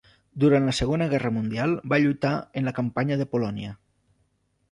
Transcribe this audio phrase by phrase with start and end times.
[0.43, 3.77] Durant la Segona Guerra Mundial va lluitar en la Campanya de Polònia.